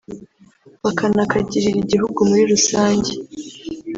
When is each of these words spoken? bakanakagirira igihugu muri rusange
bakanakagirira 0.83 1.77
igihugu 1.83 2.19
muri 2.29 2.43
rusange 2.51 3.11